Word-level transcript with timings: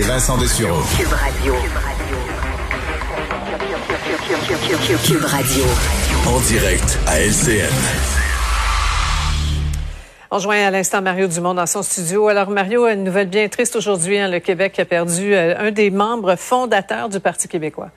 Vincent 0.00 0.38
Dessureau. 0.38 0.80
Cube 0.96 1.12
Radio. 1.12 1.54
Cube 5.04 5.24
Radio. 5.24 5.64
En 6.26 6.40
direct 6.40 6.98
à 7.06 7.20
LCN. 7.20 7.66
On 10.30 10.36
rejoint 10.36 10.66
à 10.66 10.70
l'instant 10.70 11.02
Mario 11.02 11.26
Dumont 11.26 11.54
dans 11.54 11.66
son 11.66 11.82
studio. 11.82 12.28
Alors 12.28 12.48
Mario, 12.48 12.86
une 12.86 13.02
nouvelle 13.02 13.28
bien 13.28 13.48
triste 13.48 13.74
aujourd'hui. 13.74 14.18
Hein, 14.18 14.28
le 14.28 14.38
Québec 14.38 14.78
a 14.78 14.84
perdu 14.84 15.34
euh, 15.34 15.54
un 15.58 15.72
des 15.72 15.90
membres 15.90 16.36
fondateurs 16.36 17.08
du 17.08 17.18
Parti 17.18 17.48
québécois. 17.48 17.90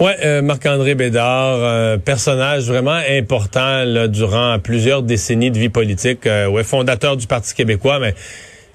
Ouais, 0.00 0.16
euh, 0.24 0.40
Marc-André 0.40 0.94
Bédard, 0.94 1.58
euh, 1.58 1.98
personnage 1.98 2.68
vraiment 2.68 3.00
important 3.10 3.84
là, 3.84 4.08
durant 4.08 4.58
plusieurs 4.58 5.02
décennies 5.02 5.50
de 5.50 5.58
vie 5.58 5.68
politique. 5.68 6.24
ouais, 6.24 6.64
fondateur 6.64 7.18
du 7.18 7.26
Parti 7.26 7.54
québécois, 7.54 7.98
mais 7.98 8.14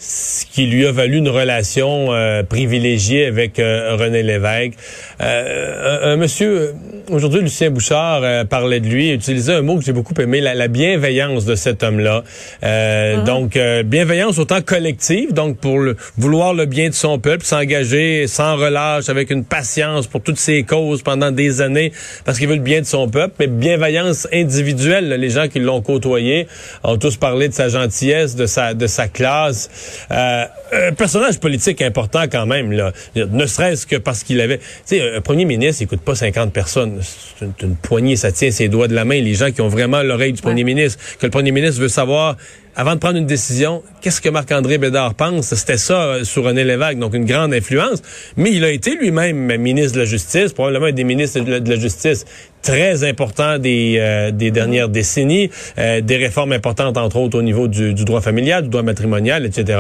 ce 0.06 0.46
qui 0.46 0.66
lui 0.66 0.86
a 0.86 0.92
valu 0.92 1.18
une 1.18 1.30
relation 1.30 2.14
euh, 2.14 2.44
privilégiée 2.44 3.26
avec 3.26 3.58
euh, 3.58 3.96
René 3.96 4.22
Lévesque. 4.22 4.74
Euh, 5.22 6.14
un, 6.14 6.18
monsieur, 6.18 6.74
aujourd'hui, 7.10 7.42
Lucien 7.42 7.72
Bouchard 7.72 8.46
parlait 8.48 8.82
de 8.82 8.88
lui, 8.88 9.12
utilisait 9.12 9.54
un 9.54 9.62
mot 9.62 9.78
que 9.78 9.86
j'ai 9.86 9.94
beaucoup 9.94 10.14
aimé, 10.20 10.42
la, 10.42 10.68
bienveillance 10.68 11.46
de 11.46 11.56
cet 11.56 11.84
homme-là. 11.84 12.24
Uh-huh. 12.62 13.24
Donc, 13.24 13.58
bienveillance 13.86 14.38
autant 14.40 14.62
collective, 14.62 15.34
donc 15.34 15.58
pour 15.58 15.80
le, 15.80 15.96
vouloir 16.18 16.54
le 16.54 16.66
bien 16.66 16.90
de 16.90 16.94
son 16.94 17.20
peuple, 17.20 17.46
s'engager 17.46 18.28
sans 18.28 18.58
relâche, 18.58 19.10
avec 19.10 19.30
une 19.30 19.46
patience 19.46 20.08
pour 20.08 20.22
toutes 20.22 20.38
ses 20.38 20.64
causes 20.64 21.04
pendant 21.04 21.32
des 21.32 21.62
années, 21.62 21.92
parce 22.26 22.40
qu'il 22.40 22.48
veut 22.48 22.56
le 22.56 22.62
bien 22.62 22.82
de 22.82 22.86
son 22.86 23.08
peuple, 23.10 23.36
mais 23.40 23.48
bienveillance 23.48 24.28
individuelle. 24.34 25.10
les 25.10 25.30
gens 25.30 25.48
qui 25.48 25.60
l'ont 25.60 25.82
côtoyé 25.82 26.48
ont 26.84 26.98
tous 26.98 27.18
parlé 27.18 27.48
de 27.48 27.54
sa 27.54 27.70
gentillesse, 27.70 28.36
de 28.36 28.46
sa, 28.46 28.74
de 28.74 28.88
sa 28.88 29.08
classe. 29.08 29.70
Euh, 30.12 30.46
un 30.74 30.94
personnage 30.94 31.40
politique 31.40 31.82
important 31.82 32.24
quand 32.32 32.46
même, 32.46 32.72
là. 32.72 32.92
Ne 33.16 33.46
serait-ce 33.46 33.86
que 33.86 33.96
parce 33.96 34.24
qu'il 34.24 34.42
avait... 34.42 34.58
Tu 34.58 34.64
sais, 34.86 35.16
un 35.16 35.22
premier 35.22 35.46
ministre, 35.46 35.82
il 35.82 35.88
coûte 35.88 36.02
pas 36.02 36.16
50 36.16 36.52
personnes. 36.52 37.00
C'est 37.40 37.46
une, 37.62 37.76
poignée, 37.76 38.16
ça 38.16 38.32
tient 38.32 38.52
ses 38.52 38.68
doigts 38.68 38.88
de 38.88 38.96
la 38.96 39.06
main. 39.06 39.20
Les 39.20 39.34
gens 39.34 39.52
qui 39.52 39.62
ont 39.62 39.68
vraiment 39.68 40.02
l'oreille 40.02 40.34
du 40.34 40.42
premier 40.42 40.64
ministre, 40.64 41.00
que 41.20 41.26
le 41.26 41.32
premier 41.32 41.52
ministre 41.52 41.82
veut 41.82 41.90
savoir 41.90 42.36
avant 42.76 42.96
de 42.96 43.00
prendre 43.00 43.18
une 43.18 43.28
décision, 43.28 43.84
qu'est-ce 44.02 44.20
que 44.20 44.30
Marc-André 44.30 44.80
Bédard 44.80 45.14
pense? 45.14 45.54
C'était 45.54 45.78
ça 45.78 46.04
euh, 46.04 46.24
sur 46.24 46.44
René 46.44 46.64
Lévesque, 46.64 46.98
donc 46.98 47.14
une 47.14 47.26
grande 47.26 47.54
influence. 47.54 48.02
Mais 48.36 48.52
il 48.52 48.64
a 48.64 48.72
été 48.72 48.96
lui-même 48.96 49.58
ministre 49.58 49.94
de 49.94 50.00
la 50.00 50.06
Justice, 50.06 50.54
probablement 50.54 50.88
un 50.88 50.92
des 50.92 51.04
ministres 51.04 51.40
de 51.42 51.70
la, 51.70 51.80
Justice 51.80 52.26
très 52.64 53.04
important 53.04 53.60
des, 53.60 53.98
euh, 54.00 54.32
des 54.32 54.50
dernières 54.50 54.90
décennies, 54.90 55.52
euh, 55.78 56.02
des 56.02 56.18
réformes 56.18 56.54
importantes, 56.54 56.98
entre 56.98 57.18
autres, 57.18 57.38
au 57.38 57.42
niveau 57.42 57.68
du, 57.68 57.94
droit 57.94 58.22
familial, 58.22 58.64
du 58.64 58.70
droit 58.70 58.84
matrimonial, 58.84 59.46
etc. 59.46 59.80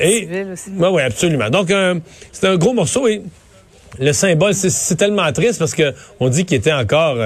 et, 0.00 0.28
Oui, 0.76 1.02
absolument. 1.02 1.50
Donc, 1.50 1.72
c'est 2.32 2.46
un 2.46 2.56
gros 2.56 2.72
morceau 2.72 3.08
et 3.08 3.22
le 3.98 4.12
symbole, 4.12 4.54
c'est 4.54 4.96
tellement 4.96 5.30
triste 5.32 5.58
parce 5.58 5.74
que 5.74 5.92
on 6.20 6.28
dit 6.28 6.44
qu'il 6.44 6.56
était 6.56 6.72
encore 6.72 7.16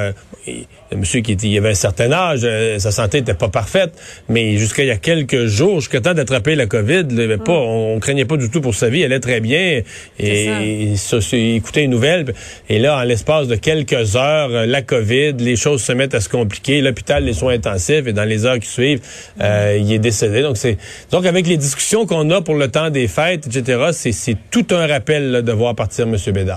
un 0.93 0.97
monsieur 0.97 1.21
qui 1.21 1.33
était, 1.33 1.49
il 1.49 1.59
avait 1.59 1.71
un 1.71 1.75
certain 1.75 2.13
âge, 2.13 2.41
euh, 2.45 2.79
sa 2.79 2.91
santé 2.91 3.19
n'était 3.19 3.35
pas 3.35 3.49
parfaite, 3.49 3.93
mais 4.29 4.57
jusqu'à 4.57 4.85
il 4.85 4.89
y 4.89 4.93
a 4.93 4.97
quelques 4.97 5.47
jours, 5.47 5.81
jusqu'à 5.81 6.01
temps 6.01 6.15
d'attraper 6.15 6.55
la 6.55 6.67
COVID, 6.67 7.05
là, 7.11 7.39
pas, 7.39 7.53
mm. 7.53 7.57
on, 7.57 7.99
craignait 8.01 8.25
pas 8.25 8.37
du 8.37 8.51
tout 8.51 8.61
pour 8.61 8.75
sa 8.75 8.89
vie, 8.89 9.01
elle 9.01 9.13
allait 9.13 9.21
très 9.21 9.41
bien, 9.41 9.83
et 10.19 10.93
il 10.95 11.55
écoutait 11.57 11.85
une 11.85 11.91
nouvelle, 11.91 12.35
et 12.69 12.79
là, 12.79 12.99
en 12.99 13.03
l'espace 13.03 13.49
de 13.49 13.57
quelques 13.57 14.17
heures, 14.17 14.51
euh, 14.51 14.67
la 14.67 14.83
COVID, 14.83 15.35
les 15.39 15.57
choses 15.57 15.83
se 15.83 15.93
mettent 15.93 16.15
à 16.15 16.21
se 16.21 16.29
compliquer, 16.29 16.81
l'hôpital, 16.81 17.25
les 17.25 17.33
soins 17.33 17.55
intensifs, 17.55 18.07
et 18.07 18.13
dans 18.13 18.25
les 18.25 18.47
heures 18.47 18.59
qui 18.59 18.69
suivent, 18.69 19.01
euh, 19.41 19.79
il 19.81 19.93
est 19.93 19.99
décédé. 19.99 20.43
Donc, 20.43 20.57
c'est 20.57 20.79
donc 21.11 21.27
avec 21.27 21.47
les 21.47 21.57
discussions 21.57 22.07
qu'on 22.07 22.31
a 22.31 22.43
pour 22.43 22.55
le 22.55 22.69
temps 22.69 22.91
des 22.91 23.09
fêtes, 23.09 23.47
etc., 23.47 23.91
c'est 23.93 24.37
tout 24.51 24.67
un 24.71 24.87
rappel 24.87 25.43
de 25.43 25.53
voir 25.53 25.75
partir 25.75 26.07
M. 26.07 26.17
Bédard. 26.33 26.56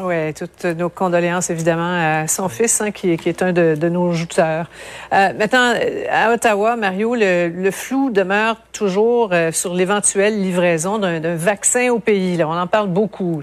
Oui, 0.00 0.32
toutes 0.34 0.64
nos 0.64 0.88
condoléances 0.88 1.50
évidemment 1.50 2.22
à 2.22 2.28
son 2.28 2.48
fils, 2.48 2.80
hein, 2.80 2.92
qui, 2.92 3.10
est 3.10 3.42
un 3.42 3.52
de, 3.52 3.88
nos 3.88 4.12
jouteurs. 4.12 4.66
Euh, 5.12 5.32
maintenant, 5.36 5.74
à 6.10 6.32
Ottawa, 6.32 6.76
Mario, 6.76 7.16
le, 7.16 7.70
flou 7.72 8.10
demeure 8.10 8.56
toujours 8.72 9.30
euh, 9.32 9.50
sur 9.50 9.74
l'éventuelle 9.74 10.40
livraison 10.40 10.98
d'un 10.98 11.34
vaccin 11.34 11.90
au 11.90 11.98
pays. 11.98 12.36
Là. 12.36 12.48
On 12.48 12.56
en 12.56 12.66
parle 12.66 12.88
beaucoup. 12.88 13.42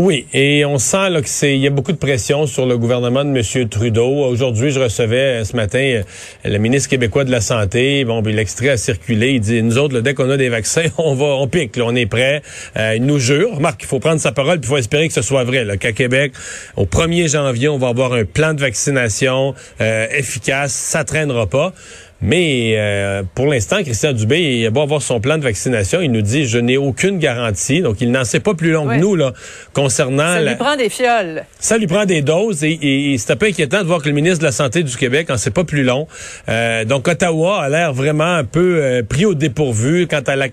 Oui, 0.00 0.28
et 0.32 0.64
on 0.64 0.78
sent 0.78 1.10
là, 1.10 1.20
que 1.20 1.28
c'est 1.28 1.56
il 1.56 1.60
y 1.60 1.66
a 1.66 1.70
beaucoup 1.70 1.90
de 1.90 1.96
pression 1.96 2.46
sur 2.46 2.66
le 2.66 2.78
gouvernement 2.78 3.24
de 3.24 3.36
M. 3.36 3.68
Trudeau. 3.68 4.24
Aujourd'hui, 4.26 4.70
je 4.70 4.78
recevais 4.78 5.40
euh, 5.40 5.44
ce 5.44 5.56
matin 5.56 5.80
euh, 5.80 6.02
le 6.44 6.56
ministre 6.58 6.88
québécois 6.88 7.24
de 7.24 7.32
la 7.32 7.40
santé. 7.40 8.04
Bon, 8.04 8.22
puis 8.22 8.32
l'extrait 8.32 8.68
a 8.68 8.76
circulé. 8.76 9.32
Il 9.32 9.40
dit 9.40 9.60
nous 9.60 9.76
autres, 9.76 9.98
dès 9.98 10.14
qu'on 10.14 10.30
a 10.30 10.36
des 10.36 10.50
vaccins, 10.50 10.84
on 10.98 11.16
va, 11.16 11.24
on 11.24 11.48
pique, 11.48 11.76
là, 11.76 11.82
on 11.84 11.96
est 11.96 12.06
prêt. 12.06 12.42
Euh, 12.76 12.94
il 12.94 13.06
nous 13.06 13.18
jure. 13.18 13.56
Remarque, 13.56 13.82
il 13.82 13.88
faut 13.88 13.98
prendre 13.98 14.20
sa 14.20 14.30
parole, 14.30 14.60
puis 14.60 14.68
il 14.68 14.70
faut 14.70 14.76
espérer 14.76 15.08
que 15.08 15.14
ce 15.14 15.22
soit 15.22 15.42
vrai. 15.42 15.66
Qu'à 15.78 15.90
Québec, 15.90 16.30
au 16.76 16.84
1er 16.84 17.32
janvier, 17.32 17.68
on 17.68 17.78
va 17.78 17.88
avoir 17.88 18.12
un 18.12 18.24
plan 18.24 18.54
de 18.54 18.60
vaccination 18.60 19.54
efficace. 19.80 20.72
Ça 20.74 21.02
traînera 21.02 21.48
pas. 21.48 21.74
Mais 22.20 22.74
euh, 22.76 23.22
pour 23.34 23.46
l'instant, 23.46 23.82
Christian 23.82 24.12
Dubé, 24.12 24.40
il 24.40 24.66
a 24.66 24.70
beau 24.70 24.82
avoir 24.82 25.00
son 25.02 25.20
plan 25.20 25.38
de 25.38 25.44
vaccination, 25.44 26.00
il 26.00 26.10
nous 26.10 26.22
dit 26.22 26.46
je 26.46 26.58
n'ai 26.58 26.76
aucune 26.76 27.18
garantie. 27.18 27.80
Donc 27.80 28.00
il 28.00 28.10
n'en 28.10 28.24
sait 28.24 28.40
pas 28.40 28.54
plus 28.54 28.72
long 28.72 28.88
que 28.88 28.96
nous 28.96 29.14
là 29.14 29.32
concernant. 29.72 30.34
Ça 30.34 30.42
lui 30.42 30.56
prend 30.56 30.76
des 30.76 30.88
fioles. 30.88 31.44
Ça 31.60 31.78
lui 31.78 31.86
prend 31.86 32.06
des 32.06 32.22
doses 32.22 32.64
et, 32.64 33.14
c'est 33.18 33.32
un 33.32 33.36
peu 33.36 33.46
inquiétant 33.46 33.82
de 33.82 33.86
voir 33.86 34.02
que 34.02 34.08
le 34.08 34.14
ministre 34.14 34.40
de 34.40 34.44
la 34.44 34.52
santé 34.52 34.82
du 34.82 34.96
Québec 34.96 35.30
en 35.30 35.36
sait 35.36 35.52
pas 35.52 35.64
plus 35.64 35.84
long. 35.84 36.08
Euh, 36.48 36.84
donc 36.84 37.06
Ottawa 37.06 37.62
a 37.62 37.68
l'air 37.68 37.92
vraiment 37.92 38.34
un 38.34 38.44
peu 38.44 38.82
euh, 38.82 39.02
pris 39.02 39.24
au 39.24 39.34
dépourvu 39.34 40.08
quant 40.08 40.22
à 40.26 40.34
la. 40.34 40.48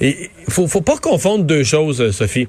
Il 0.00 0.28
faut, 0.48 0.68
faut 0.68 0.82
pas 0.82 0.98
confondre 0.98 1.44
deux 1.44 1.64
choses, 1.64 2.12
Sophie. 2.12 2.46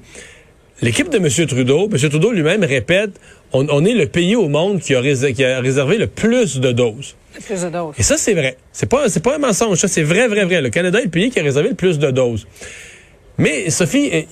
L'équipe 0.82 1.10
de 1.10 1.18
M. 1.18 1.46
Trudeau, 1.46 1.90
M. 1.92 2.08
Trudeau 2.08 2.32
lui-même 2.32 2.64
répète, 2.64 3.10
on, 3.52 3.84
est 3.84 3.92
le 3.92 4.06
pays 4.06 4.36
au 4.36 4.48
monde 4.48 4.80
qui 4.80 4.94
a, 4.94 5.02
qui 5.32 5.44
a 5.44 5.60
réservé 5.60 5.98
le 5.98 6.06
plus 6.06 6.58
de 6.58 6.72
doses. 6.72 7.16
Plus 7.44 7.62
de 7.62 7.68
doses. 7.68 7.94
Et 7.98 8.02
ça, 8.02 8.16
c'est 8.16 8.34
vrai. 8.34 8.56
C'est 8.72 8.88
pas, 8.88 9.08
c'est 9.08 9.22
pas 9.22 9.36
un 9.36 9.38
mensonge. 9.38 9.78
Ça, 9.78 9.88
c'est 9.88 10.02
vrai, 10.02 10.28
vrai, 10.28 10.44
vrai. 10.44 10.60
Le 10.60 10.70
Canada 10.70 11.00
est 11.00 11.04
le 11.04 11.10
pays 11.10 11.30
qui 11.30 11.40
a 11.40 11.42
réservé 11.42 11.70
le 11.70 11.74
plus 11.74 11.98
de 11.98 12.10
doses. 12.10 12.46
Mais, 13.38 13.70
Sophie, 13.70 14.08
eh, 14.12 14.28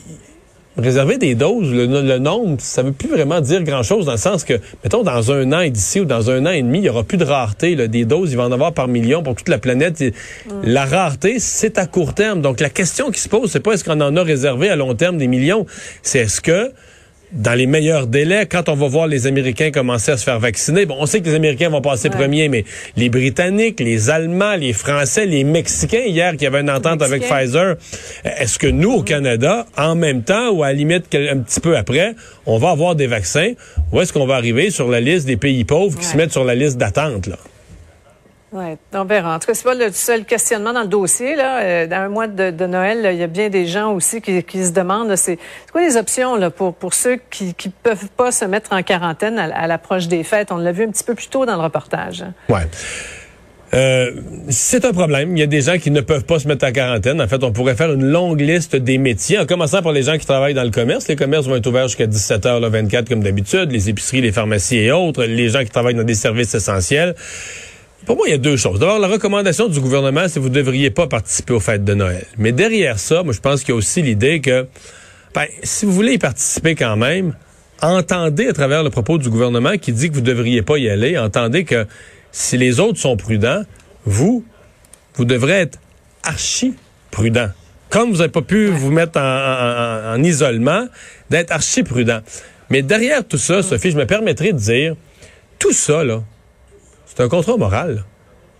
réserver 0.76 1.18
des 1.18 1.34
doses, 1.34 1.72
le, 1.72 2.18
nombre, 2.18 2.56
ça 2.60 2.82
veut 2.82 2.92
plus 2.92 3.08
vraiment 3.08 3.40
dire 3.40 3.62
grand-chose 3.62 4.06
dans 4.06 4.12
le 4.12 4.18
sens 4.18 4.44
que, 4.44 4.54
mettons, 4.84 5.02
dans 5.02 5.32
un 5.32 5.52
an 5.52 5.60
et 5.60 5.70
d'ici 5.70 6.00
ou 6.00 6.04
dans 6.04 6.30
un 6.30 6.46
an 6.46 6.50
et 6.50 6.62
demi, 6.62 6.78
il 6.78 6.84
y 6.84 6.88
aura 6.88 7.04
plus 7.04 7.18
de 7.18 7.24
rareté. 7.24 7.88
Des 7.88 8.04
doses, 8.04 8.32
il 8.32 8.36
va 8.36 8.44
en 8.44 8.52
avoir 8.52 8.72
par 8.72 8.88
millions 8.88 9.22
pour 9.22 9.34
toute 9.34 9.48
la 9.48 9.58
planète. 9.58 10.00
Mm. 10.00 10.12
La 10.64 10.84
rareté, 10.84 11.38
c'est 11.38 11.78
à 11.78 11.86
court 11.86 12.14
terme. 12.14 12.40
Donc, 12.40 12.60
la 12.60 12.70
question 12.70 13.10
qui 13.10 13.20
se 13.20 13.28
pose, 13.28 13.50
c'est 13.50 13.60
pas 13.60 13.72
est-ce 13.72 13.84
qu'on 13.84 14.00
en 14.00 14.16
a 14.16 14.22
réservé 14.22 14.68
à 14.68 14.76
long 14.76 14.94
terme 14.94 15.18
des 15.18 15.26
millions, 15.26 15.66
c'est 16.02 16.20
est-ce 16.20 16.40
que 16.40 16.72
dans 17.32 17.54
les 17.54 17.66
meilleurs 17.66 18.06
délais, 18.06 18.46
quand 18.46 18.68
on 18.68 18.74
va 18.74 18.88
voir 18.88 19.06
les 19.06 19.26
Américains 19.26 19.70
commencer 19.70 20.12
à 20.12 20.16
se 20.16 20.24
faire 20.24 20.38
vacciner, 20.38 20.86
bon, 20.86 20.96
on 20.98 21.06
sait 21.06 21.20
que 21.20 21.26
les 21.26 21.34
Américains 21.34 21.68
vont 21.68 21.80
passer 21.80 22.10
premiers, 22.10 22.48
mais 22.48 22.64
les 22.96 23.08
Britanniques, 23.08 23.80
les 23.80 24.10
Allemands, 24.10 24.56
les 24.56 24.72
Français, 24.72 25.26
les 25.26 25.44
Mexicains, 25.44 26.04
hier, 26.06 26.36
qui 26.36 26.46
avait 26.46 26.60
une 26.60 26.70
entente 26.70 27.02
avec 27.02 27.22
Pfizer, 27.22 27.76
est-ce 28.24 28.58
que 28.58 28.66
nous, 28.66 28.92
au 28.92 29.02
Canada, 29.02 29.66
en 29.76 29.94
même 29.94 30.22
temps, 30.22 30.50
ou 30.50 30.62
à 30.62 30.68
la 30.68 30.72
limite 30.74 31.14
un 31.14 31.38
petit 31.38 31.60
peu 31.60 31.76
après, 31.76 32.14
on 32.46 32.58
va 32.58 32.70
avoir 32.70 32.94
des 32.94 33.06
vaccins, 33.06 33.52
ou 33.92 34.00
est-ce 34.00 34.12
qu'on 34.12 34.26
va 34.26 34.36
arriver 34.36 34.70
sur 34.70 34.88
la 34.88 35.00
liste 35.00 35.26
des 35.26 35.36
pays 35.36 35.64
pauvres 35.64 35.98
qui 35.98 36.06
se 36.06 36.16
mettent 36.16 36.32
sur 36.32 36.44
la 36.44 36.54
liste 36.54 36.78
d'attente, 36.78 37.26
là? 37.26 37.36
Oui, 38.50 38.64
on 38.94 39.04
verra. 39.04 39.36
En 39.36 39.38
tout 39.38 39.46
cas, 39.46 39.54
c'est 39.54 39.64
pas 39.64 39.74
le 39.74 39.92
seul 39.92 40.24
questionnement 40.24 40.72
dans 40.72 40.82
le 40.82 40.88
dossier. 40.88 41.36
Là. 41.36 41.60
Euh, 41.60 41.86
dans 41.86 41.96
un 41.96 42.08
mois 42.08 42.26
de, 42.26 42.66
Noël, 42.66 43.06
il 43.12 43.18
y 43.18 43.22
a 43.22 43.26
bien 43.26 43.50
des 43.50 43.66
gens 43.66 43.92
aussi 43.92 44.22
qui, 44.22 44.42
se 44.64 44.72
demandent 44.72 45.14
c'est 45.16 45.38
quoi 45.70 45.82
les 45.82 45.96
options 45.96 46.36
là, 46.36 46.50
pour, 46.50 46.74
pour 46.74 46.94
ceux 46.94 47.18
qui 47.30 47.54
ne 47.66 47.70
peuvent 47.82 48.08
pas 48.16 48.32
se 48.32 48.46
mettre 48.46 48.72
en 48.72 48.82
quarantaine 48.82 49.38
à, 49.38 49.66
l'approche 49.66 50.08
des 50.08 50.24
fêtes? 50.24 50.50
On 50.50 50.56
l'a 50.56 50.72
vu 50.72 50.84
un 50.84 50.90
petit 50.90 51.04
peu 51.04 51.14
plus 51.14 51.28
tôt 51.28 51.44
dans 51.44 51.56
le 51.56 51.62
reportage. 51.62 52.24
Ouais. 52.48 52.66
Euh, 53.74 54.12
c'est 54.48 54.86
un 54.86 54.92
problème. 54.92 55.36
Il 55.36 55.40
y 55.40 55.42
a 55.42 55.46
des 55.46 55.60
gens 55.60 55.76
qui 55.76 55.90
ne 55.90 56.00
peuvent 56.00 56.24
pas 56.24 56.38
se 56.38 56.48
mettre 56.48 56.66
en 56.66 56.72
quarantaine. 56.72 57.20
En 57.20 57.28
fait, 57.28 57.44
on 57.44 57.52
pourrait 57.52 57.76
faire 57.76 57.92
une 57.92 58.06
longue 58.06 58.40
liste 58.40 58.76
des 58.76 58.96
métiers, 58.96 59.38
en 59.38 59.44
commençant 59.44 59.82
par 59.82 59.92
les 59.92 60.04
gens 60.04 60.16
qui 60.16 60.24
travaillent 60.24 60.54
dans 60.54 60.64
le 60.64 60.70
commerce. 60.70 61.06
Les 61.08 61.16
commerces 61.16 61.46
vont 61.46 61.56
être 61.56 61.66
ouverts 61.66 61.88
jusqu'à 61.88 62.06
17h 62.06 62.62
le 62.62 62.68
24 62.68 63.10
comme 63.10 63.22
d'habitude, 63.22 63.70
les 63.70 63.90
épiceries, 63.90 64.22
les 64.22 64.32
pharmacies 64.32 64.78
et 64.78 64.90
autres, 64.90 65.22
les 65.24 65.50
gens 65.50 65.62
qui 65.64 65.70
travaillent 65.70 65.94
dans 65.94 66.02
des 66.02 66.14
services 66.14 66.54
essentiels. 66.54 67.14
Pour 68.08 68.16
moi, 68.16 68.26
il 68.26 68.30
y 68.30 68.34
a 68.34 68.38
deux 68.38 68.56
choses. 68.56 68.80
D'abord, 68.80 68.98
la 68.98 69.06
recommandation 69.06 69.68
du 69.68 69.80
gouvernement, 69.80 70.22
c'est 70.28 70.36
que 70.36 70.40
vous 70.40 70.48
ne 70.48 70.54
devriez 70.54 70.88
pas 70.88 71.06
participer 71.08 71.52
aux 71.52 71.60
fêtes 71.60 71.84
de 71.84 71.92
Noël. 71.92 72.24
Mais 72.38 72.52
derrière 72.52 72.98
ça, 72.98 73.22
moi, 73.22 73.34
je 73.34 73.40
pense 73.40 73.60
qu'il 73.60 73.68
y 73.68 73.72
a 73.72 73.74
aussi 73.76 74.00
l'idée 74.00 74.40
que, 74.40 74.66
ben, 75.34 75.44
si 75.62 75.84
vous 75.84 75.92
voulez 75.92 76.14
y 76.14 76.18
participer 76.18 76.74
quand 76.74 76.96
même, 76.96 77.34
entendez 77.82 78.46
à 78.48 78.54
travers 78.54 78.82
le 78.82 78.88
propos 78.88 79.18
du 79.18 79.28
gouvernement 79.28 79.76
qui 79.76 79.92
dit 79.92 80.08
que 80.08 80.14
vous 80.14 80.22
ne 80.22 80.24
devriez 80.24 80.62
pas 80.62 80.78
y 80.78 80.88
aller, 80.88 81.18
entendez 81.18 81.64
que 81.64 81.86
si 82.32 82.56
les 82.56 82.80
autres 82.80 82.98
sont 82.98 83.18
prudents, 83.18 83.64
vous, 84.06 84.42
vous 85.16 85.26
devrez 85.26 85.60
être 85.60 85.78
archi 86.22 86.76
prudent. 87.10 87.50
Comme 87.90 88.10
vous 88.10 88.16
n'avez 88.16 88.30
pas 88.30 88.40
pu 88.40 88.68
vous 88.68 88.90
mettre 88.90 89.20
en, 89.20 90.14
en 90.14 90.22
isolement, 90.22 90.86
d'être 91.28 91.52
archi 91.52 91.82
prudent. 91.82 92.20
Mais 92.70 92.80
derrière 92.80 93.22
tout 93.22 93.36
ça, 93.36 93.62
Sophie, 93.62 93.90
je 93.90 93.98
me 93.98 94.06
permettrai 94.06 94.54
de 94.54 94.58
dire, 94.58 94.96
tout 95.58 95.74
ça, 95.74 96.04
là, 96.04 96.22
c'est 97.08 97.22
un 97.22 97.28
contrat 97.28 97.56
moral. 97.56 98.04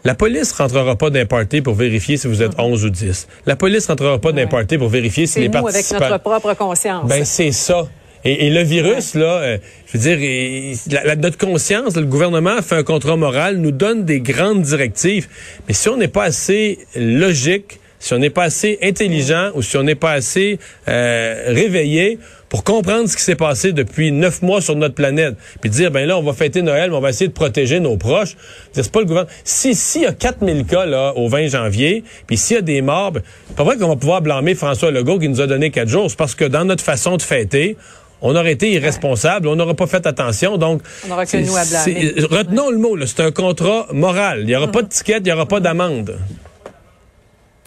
La 0.05 0.15
police 0.15 0.53
rentrera 0.53 0.97
pas 0.97 1.11
d'un 1.11 1.27
party 1.27 1.61
pour 1.61 1.75
vérifier 1.75 2.17
si 2.17 2.29
vous 2.29 2.41
êtes 2.43 2.53
11 2.59 2.85
ou 2.85 2.91
10. 2.91 3.27
La 3.47 3.57
police 3.57 3.87
rentrera 3.89 4.19
pas 4.19 4.33
d'un 4.33 4.47
party 4.47 4.79
pour 4.79 4.89
vérifier 4.89 5.27
si 5.27 5.35
C'est 5.35 5.41
les 5.41 5.49
nous 5.49 5.67
avec 5.67 5.91
notre 5.91 6.19
propre 6.19 6.55
conscience. 6.55 7.09
Ben 7.09 7.25
c'est 7.25 7.53
ça. 7.53 7.87
Et, 8.25 8.47
et 8.47 8.51
le 8.51 8.63
virus, 8.63 9.15
là, 9.15 9.39
euh, 9.39 9.59
je 9.87 9.99
veux 9.99 10.03
dire, 10.03 10.21
il- 10.21 10.77
la- 10.93 11.05
la- 11.05 11.17
notre 11.17 11.39
conscience, 11.39 11.97
le 11.97 12.05
gouvernement 12.05 12.57
a 12.59 12.63
fait 12.63 12.75
un 12.77 12.83
contrat 12.83 13.17
moral, 13.17 13.59
nous 13.59 13.71
donne 13.71 14.05
des 14.05 14.21
grandes 14.21 14.63
directives. 14.63 15.29
Mais 15.67 15.75
si 15.75 15.89
on 15.89 15.97
n'est 15.97 16.09
pas 16.09 16.25
assez 16.25 16.79
logique, 16.97 17.79
si 17.99 18.15
on 18.15 18.19
n'est 18.19 18.31
pas 18.31 18.45
assez 18.45 18.79
intelligent 18.83 19.51
ou 19.55 19.63
si 19.63 19.77
on 19.77 19.83
n'est 19.83 19.95
pas 19.95 20.13
assez 20.13 20.59
euh, 20.89 21.45
réveillé 21.49 22.19
pour 22.49 22.65
comprendre 22.65 23.09
ce 23.09 23.17
qui 23.17 23.23
s'est 23.23 23.35
passé 23.37 23.73
depuis 23.73 24.11
neuf 24.11 24.41
mois 24.43 24.61
sur 24.61 24.75
notre 24.75 24.95
planète, 24.95 25.35
puis 25.61 25.71
dire, 25.71 25.91
ben 25.91 26.07
là, 26.07 26.19
on 26.19 26.23
va 26.23 26.33
fêter 26.33 26.63
Noël, 26.63 26.91
mais 26.91 26.97
on 26.97 27.01
va 27.01 27.11
essayer 27.11 27.29
de 27.29 27.33
protéger 27.33 27.79
nos 27.81 27.97
proches. 27.97 28.37
C'est 28.73 28.91
pas 28.91 29.01
le 29.01 29.07
gouvernement. 29.07 29.31
Si 29.45 29.75
s'il 29.75 30.03
y 30.03 30.07
a 30.07 30.13
4000 30.13 30.65
cas 30.65 30.87
là 30.87 31.13
au 31.17 31.29
20 31.29 31.49
janvier, 31.49 32.05
puis 32.27 32.37
s'il 32.37 32.57
y 32.57 32.59
a 32.59 32.63
des 32.63 32.81
morts, 32.81 33.13
ben, 33.13 33.23
c'est 33.49 33.57
pas 33.57 33.65
vrai 33.65 33.77
qu'on 33.77 33.89
va 33.89 33.97
pouvoir 33.97 34.23
blâmer 34.23 34.55
François 34.55 34.91
Legault 34.91 35.19
qui 35.19 35.29
nous 35.29 35.41
a 35.41 35.47
donné 35.47 35.71
quatre 35.71 35.89
jours. 35.89 36.09
C'est 36.09 36.19
parce 36.19 36.35
que 36.35 36.45
dans 36.45 36.65
notre 36.65 36.83
façon 36.83 37.17
de 37.17 37.23
fêter, 37.23 37.77
on 38.21 38.35
aurait 38.35 38.53
été 38.53 38.73
irresponsable, 38.73 39.47
on 39.49 39.57
n'aurait 39.57 39.75
pas 39.75 39.87
fait 39.87 40.07
attention, 40.07 40.57
donc... 40.57 40.83
On 41.05 41.15
que 41.25 41.37
nous 41.37 41.57
à 41.57 41.65
blâmer. 41.65 42.15
Retenons 42.31 42.71
le 42.71 42.79
mot, 42.79 42.97
c'est 43.07 43.21
un 43.21 43.31
contrat 43.31 43.87
moral. 43.93 44.41
Il 44.41 44.47
n'y 44.47 44.57
aura 44.57 44.69
pas 44.69 44.83
de 44.83 44.89
ticket, 44.89 45.19
il 45.19 45.23
n'y 45.25 45.33
aura 45.33 45.47
pas 45.47 45.61
d'amende. 45.61 46.19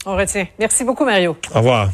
On 0.05 0.15
retient. 0.15 0.47
Merci 0.59 0.83
beaucoup, 0.83 1.05
Mario. 1.05 1.37
Au 1.53 1.57
revoir. 1.59 1.89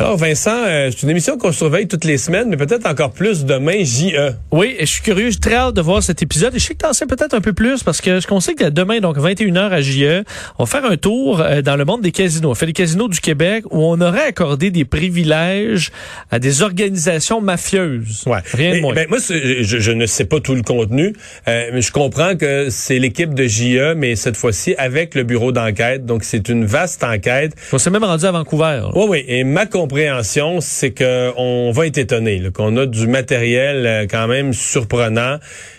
Alors, 0.00 0.16
Vincent, 0.16 0.62
euh, 0.64 0.90
c'est 0.92 1.02
une 1.02 1.10
émission 1.10 1.36
qu'on 1.38 1.50
surveille 1.50 1.88
toutes 1.88 2.04
les 2.04 2.18
semaines, 2.18 2.50
mais 2.50 2.56
peut-être 2.56 2.86
encore 2.88 3.10
plus 3.10 3.44
demain. 3.44 3.82
JE. 3.82 4.32
Oui, 4.52 4.76
et 4.78 4.86
je 4.86 4.92
suis 4.92 5.02
curieux, 5.02 5.30
j'ai 5.30 5.40
très 5.40 5.56
hâte 5.56 5.74
de 5.74 5.80
voir 5.80 6.04
cet 6.04 6.22
épisode. 6.22 6.54
Et 6.54 6.60
je 6.60 6.66
sais 6.66 6.74
que 6.74 6.78
t'en 6.78 6.92
sais 6.92 7.06
peut-être 7.06 7.34
un 7.34 7.40
peu 7.40 7.52
plus 7.52 7.82
parce 7.82 8.00
que 8.00 8.20
ce 8.20 8.28
qu'on 8.28 8.38
sait 8.38 8.54
que 8.54 8.68
demain, 8.68 9.00
donc 9.00 9.18
21h 9.18 9.58
à 9.58 9.80
JE, 9.80 10.22
on 10.56 10.64
va 10.64 10.70
faire 10.70 10.88
un 10.88 10.96
tour 10.96 11.40
euh, 11.40 11.62
dans 11.62 11.74
le 11.74 11.84
monde 11.84 12.02
des 12.02 12.12
casinos. 12.12 12.48
On 12.48 12.54
fait 12.54 12.66
les 12.66 12.72
casinos 12.74 13.08
du 13.08 13.18
Québec 13.18 13.64
où 13.72 13.82
on 13.82 14.00
aurait 14.00 14.22
accordé 14.22 14.70
des 14.70 14.84
privilèges 14.84 15.90
à 16.30 16.38
des 16.38 16.62
organisations 16.62 17.40
mafieuses. 17.40 18.22
Ouais. 18.24 18.38
Rien 18.54 18.76
de 18.76 18.80
moins. 18.80 18.94
ben, 18.94 19.08
moi, 19.08 19.18
je, 19.18 19.62
je 19.80 19.90
ne 19.90 20.06
sais 20.06 20.26
pas 20.26 20.38
tout 20.38 20.54
le 20.54 20.62
contenu, 20.62 21.12
euh, 21.48 21.70
mais 21.72 21.82
je 21.82 21.90
comprends 21.90 22.36
que 22.36 22.68
c'est 22.70 23.00
l'équipe 23.00 23.34
de 23.34 23.48
JE, 23.48 23.94
mais 23.96 24.14
cette 24.14 24.36
fois-ci 24.36 24.76
avec 24.78 25.16
le 25.16 25.24
bureau 25.24 25.50
d'enquête. 25.50 26.06
Donc, 26.06 26.22
c'est 26.22 26.48
une 26.48 26.66
vaste 26.66 27.02
enquête. 27.02 27.54
on 27.72 27.78
s'est 27.78 27.90
même 27.90 28.04
rendu 28.04 28.26
à 28.26 28.30
Vancouver. 28.30 28.82
Oui, 28.94 29.06
oui. 29.08 29.24
Et 29.26 29.42
ma 29.42 29.66
compréhension, 29.88 30.60
c'est 30.60 30.90
que 30.90 31.32
on 31.36 31.70
va 31.72 31.86
être 31.86 31.96
étonné, 31.96 32.42
qu'on 32.52 32.76
a 32.76 32.84
du 32.84 33.06
matériel 33.06 33.86
euh, 33.86 34.06
quand 34.08 34.26
même 34.26 34.52
surprenant. 34.52 35.38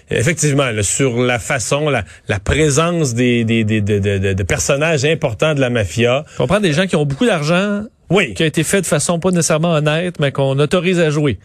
Effectivement, 0.10 0.72
là, 0.72 0.82
sur 0.82 1.22
la 1.22 1.38
façon, 1.38 1.90
la, 1.90 2.04
la 2.28 2.40
présence 2.40 3.14
des, 3.14 3.44
des, 3.46 3.64
des, 3.64 3.82
de, 3.82 4.00
de- 4.00 4.18
de- 4.18 4.34
de 4.34 4.44
personnages 4.44 5.06
importants 5.06 5.54
de 5.54 5.62
la 5.62 5.70
mafia. 5.70 6.26
On 6.40 6.48
prend 6.48 6.60
des 6.60 6.74
gens 6.74 6.88
qui 6.88 6.96
ont 6.96 7.06
beaucoup 7.06 7.28
d'argent, 7.28 7.84
Oui, 8.10 8.34
qui 8.34 8.42
a 8.42 8.48
été 8.48 8.64
fait 8.64 8.82
de 8.82 8.88
façon 8.88 9.20
pas 9.20 9.30
nécessairement 9.30 9.74
honnête, 9.74 10.20
mais 10.20 10.32
qu'on 10.32 10.58
autorise 10.58 11.00
à 11.00 11.12
jouer. 11.12 11.38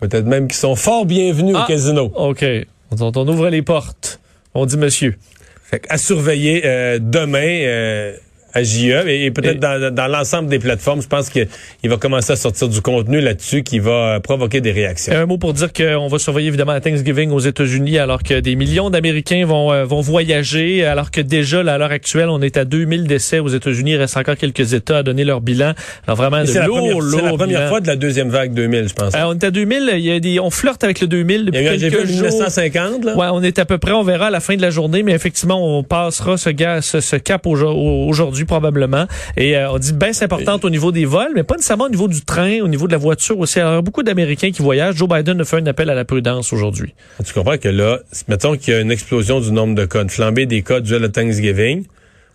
peut-être 0.00 0.26
même 0.26 0.48
qui 0.48 0.56
sont 0.56 0.74
fort 0.74 1.06
bienvenus 1.06 1.54
Ah. 1.56 1.62
au 1.62 1.66
casino. 1.68 2.12
OK. 2.16 2.44
On, 2.90 3.12
on 3.16 3.28
ouvre 3.28 3.48
les 3.50 3.62
portes. 3.62 4.18
On 4.54 4.66
dit 4.66 4.76
monsieur. 4.76 5.14
Fait 5.62 5.82
à 5.88 5.98
surveiller 5.98 6.62
euh, 6.64 6.98
demain 7.00 7.38
euh, 7.64 8.16
à 8.56 8.62
JE 8.62 9.06
et, 9.08 9.26
et 9.26 9.30
peut-être 9.30 9.56
Et- 9.56 9.58
dans, 9.58 9.94
dans 9.94 10.06
l'ensemble 10.08 10.48
des 10.48 10.58
plateformes, 10.58 11.02
je 11.02 11.08
pense 11.08 11.30
qu'il 11.30 11.46
va 11.84 11.96
commencer 11.96 12.32
à 12.32 12.36
sortir 12.36 12.68
du 12.68 12.80
contenu 12.80 13.20
là-dessus 13.20 13.62
qui 13.62 13.78
va 13.78 14.16
euh, 14.16 14.20
provoquer 14.20 14.60
des 14.60 14.72
réactions. 14.72 15.12
Un 15.14 15.26
mot 15.26 15.38
pour 15.38 15.52
dire 15.52 15.72
qu'on 15.72 16.08
va 16.08 16.18
surveiller 16.18 16.48
évidemment 16.48 16.72
la 16.72 16.80
Thanksgiving 16.80 17.30
aux 17.30 17.40
États-Unis 17.40 17.98
alors 17.98 18.22
que 18.22 18.40
des 18.40 18.56
millions 18.56 18.90
d'Américains 18.90 19.44
vont 19.46 19.72
euh, 19.72 19.84
vont 19.84 20.00
voyager 20.00 20.84
alors 20.84 21.10
que 21.10 21.20
déjà 21.20 21.62
là, 21.62 21.74
à 21.74 21.78
l'heure 21.78 21.90
actuelle 21.92 22.28
on 22.28 22.40
est 22.42 22.56
à 22.56 22.64
2000 22.64 23.04
décès 23.06 23.38
aux 23.38 23.48
États-Unis 23.48 23.92
il 23.92 23.96
reste 23.96 24.16
encore 24.16 24.36
quelques 24.36 24.72
États 24.72 24.98
à 24.98 25.02
donner 25.02 25.24
leur 25.24 25.40
bilan 25.40 25.72
alors 26.06 26.16
vraiment 26.16 26.40
de 26.40 26.46
C'est 26.46 26.58
la 26.58 26.66
lourd 26.66 26.78
première, 26.78 27.02
c'est 27.10 27.16
la 27.22 27.28
lourd 27.28 27.38
première 27.38 27.58
bilan. 27.58 27.68
fois 27.68 27.80
de 27.80 27.86
la 27.86 27.96
deuxième 27.96 28.28
vague 28.30 28.54
2000, 28.54 28.88
je 28.88 28.94
pense. 28.94 29.14
Euh, 29.14 29.18
on 29.26 29.34
est 29.34 29.44
à 29.44 29.50
2000 29.50 29.90
il 29.94 30.00
y 30.00 30.10
a 30.10 30.20
des 30.20 30.40
on 30.40 30.50
flirte 30.50 30.82
avec 30.84 31.00
le 31.00 31.06
2000 31.06 31.40
Il 31.40 31.44
depuis 31.46 31.64
y 31.64 31.68
a 31.68 31.74
eu, 31.74 31.78
vu 31.78 31.90
quelques 31.90 32.06
jours 32.06 32.22
1950, 32.22 33.04
là? 33.04 33.16
Ouais, 33.16 33.26
on 33.32 33.42
est 33.42 33.58
à 33.58 33.64
peu 33.64 33.78
près, 33.78 33.92
on 33.92 34.02
verra 34.02 34.26
à 34.28 34.30
la 34.30 34.40
fin 34.40 34.56
de 34.56 34.62
la 34.62 34.70
journée, 34.70 35.02
mais 35.02 35.12
effectivement, 35.12 35.78
on 35.78 35.82
passera 35.82 36.36
ce, 36.36 36.50
gars, 36.50 36.80
ce, 36.82 37.00
ce 37.00 37.16
cap 37.16 37.44
aujo- 37.46 37.74
aujourd'hui 38.08 38.44
probablement. 38.46 39.06
Et 39.36 39.56
euh, 39.56 39.70
on 39.70 39.78
dit 39.78 39.92
baisse 39.92 40.22
importante 40.22 40.64
au 40.64 40.70
niveau 40.70 40.92
des 40.92 41.04
vols, 41.04 41.32
mais 41.34 41.42
pas 41.42 41.56
nécessairement 41.56 41.84
au 41.84 41.88
niveau 41.90 42.08
du 42.08 42.24
train, 42.24 42.60
au 42.60 42.68
niveau 42.68 42.86
de 42.86 42.92
la 42.92 42.98
voiture 42.98 43.38
aussi. 43.38 43.60
Alors, 43.60 43.82
beaucoup 43.82 44.02
d'Américains 44.02 44.50
qui 44.50 44.62
voyagent. 44.62 44.96
Joe 44.96 45.08
Biden 45.08 45.40
a 45.40 45.44
fait 45.44 45.56
un 45.58 45.66
appel 45.66 45.90
à 45.90 45.94
la 45.94 46.04
prudence 46.04 46.52
aujourd'hui. 46.52 46.94
Tu 47.24 47.32
comprends 47.32 47.58
que 47.58 47.68
là, 47.68 47.98
mettons 48.28 48.56
qu'il 48.56 48.74
y 48.74 48.76
a 48.76 48.80
une 48.80 48.90
explosion 48.90 49.40
du 49.40 49.52
nombre 49.52 49.74
de 49.74 49.84
cas, 49.84 50.02
une 50.02 50.10
flambée 50.10 50.46
des 50.46 50.62
cas 50.62 50.80
dû 50.80 50.94
à 50.94 51.08
Thanksgiving. 51.08 51.84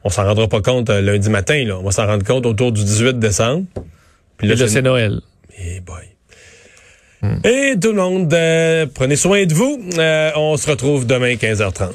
On 0.03 0.09
s'en 0.09 0.23
rendra 0.23 0.47
pas 0.47 0.61
compte 0.61 0.89
euh, 0.89 1.01
lundi 1.01 1.29
matin, 1.29 1.63
là. 1.65 1.77
On 1.79 1.83
va 1.83 1.91
s'en 1.91 2.07
rendre 2.07 2.25
compte 2.25 2.45
autour 2.45 2.71
du 2.71 2.83
18 2.83 3.19
décembre. 3.19 3.65
Puis 4.37 4.47
Et 4.47 4.55
là, 4.55 4.55
là, 4.55 4.67
c'est 4.67 4.81
Noël. 4.81 5.21
Eh 5.59 5.79
boy. 5.79 6.01
Et 7.43 7.75
tout 7.79 7.89
le 7.89 7.97
monde, 7.97 8.33
euh, 8.33 8.87
prenez 8.91 9.15
soin 9.15 9.45
de 9.45 9.53
vous. 9.53 9.79
On 10.35 10.57
se 10.57 10.69
retrouve 10.69 11.05
demain 11.05 11.35
15h30. 11.35 11.89